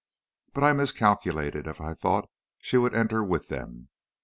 "But 0.55 0.63
I 0.63 0.73
miscalculated 0.73 1.67
if 1.67 1.79
I 1.79 1.93
thought 1.93 2.27
she 2.57 2.75
would 2.75 2.95
enter 2.95 3.23
with 3.23 3.49
them. 3.49 3.89